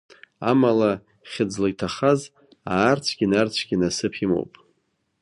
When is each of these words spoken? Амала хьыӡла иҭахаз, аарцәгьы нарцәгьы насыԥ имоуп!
Амала 0.49 0.91
хьыӡла 1.29 1.67
иҭахаз, 1.71 2.21
аарцәгьы 2.73 3.25
нарцәгьы 3.31 3.75
насыԥ 3.81 4.13
имоуп! 4.25 4.51